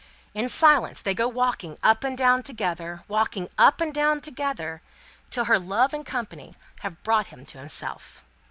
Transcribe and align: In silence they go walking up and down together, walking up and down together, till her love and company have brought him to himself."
In 0.33 0.49
silence 0.49 0.99
they 0.99 1.13
go 1.13 1.27
walking 1.27 1.77
up 1.83 2.03
and 2.03 2.17
down 2.17 2.41
together, 2.41 3.03
walking 3.07 3.49
up 3.59 3.79
and 3.79 3.93
down 3.93 4.19
together, 4.19 4.81
till 5.29 5.45
her 5.45 5.59
love 5.59 5.93
and 5.93 6.03
company 6.03 6.55
have 6.79 7.03
brought 7.03 7.27
him 7.27 7.45
to 7.45 7.59
himself." 7.59 8.25